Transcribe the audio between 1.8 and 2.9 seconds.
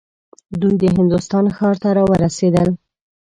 ته راورسېدل.